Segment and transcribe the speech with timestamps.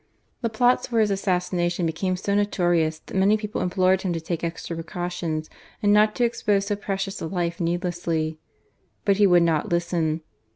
[0.41, 4.43] The plots for his assassination became so notorious that many people implored him to take
[4.43, 5.47] extra precautions,
[5.83, 8.39] and not to expose so precious a life needlessly.
[9.05, 10.21] But he would not listen.